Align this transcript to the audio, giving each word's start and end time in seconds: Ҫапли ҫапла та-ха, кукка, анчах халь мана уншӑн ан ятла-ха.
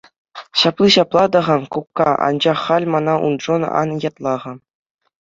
Ҫапли 0.61 0.89
ҫапла 0.95 1.25
та-ха, 1.35 1.59
кукка, 1.77 2.09
анчах 2.31 2.59
халь 2.65 2.87
мана 2.97 3.13
уншӑн 3.31 3.63
ан 3.79 3.89
ятла-ха. 4.11 4.51